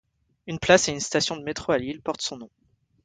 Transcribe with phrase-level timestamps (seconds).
[0.47, 2.49] Une place et une station de métro à Lille portent son nom.